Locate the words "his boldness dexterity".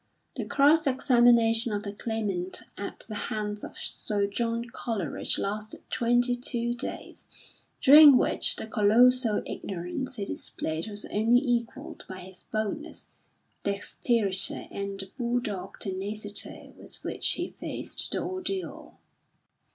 12.17-14.67